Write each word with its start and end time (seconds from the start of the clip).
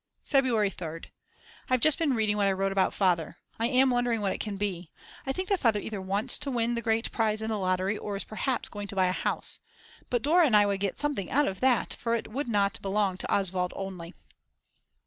February 0.25 0.71
3rd. 0.71 1.11
I've 1.69 1.79
just 1.79 1.99
been 1.99 2.15
reading 2.15 2.35
what 2.35 2.47
I 2.47 2.53
wrote 2.53 2.71
about 2.71 2.91
Father. 2.91 3.37
I 3.59 3.67
am 3.67 3.91
wondering 3.91 4.19
what 4.19 4.33
it 4.33 4.39
can 4.39 4.57
be. 4.57 4.89
I 5.27 5.31
think 5.31 5.47
that 5.49 5.59
Father 5.59 5.79
either 5.79 6.01
wants 6.01 6.39
to 6.39 6.49
win 6.49 6.73
the 6.73 6.81
great 6.81 7.11
prize 7.11 7.39
in 7.39 7.49
the 7.49 7.59
lottery 7.59 7.99
or 7.99 8.15
is 8.17 8.23
perhaps 8.23 8.67
going 8.67 8.87
to 8.87 8.95
buy 8.95 9.05
a 9.05 9.11
house. 9.11 9.59
But 10.09 10.23
Dora 10.23 10.47
and 10.47 10.57
I 10.57 10.65
would 10.65 10.79
get 10.79 10.97
something 10.97 11.29
out 11.29 11.47
of 11.47 11.59
that, 11.59 11.93
for 11.93 12.15
it 12.15 12.29
would 12.31 12.47
not 12.47 12.81
belong 12.81 13.17
to 13.17 13.31
Oswald 13.31 13.73
only. 13.75 14.15